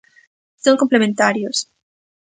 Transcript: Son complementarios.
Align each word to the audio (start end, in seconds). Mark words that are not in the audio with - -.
Son 0.63 0.79
complementarios. 0.81 1.57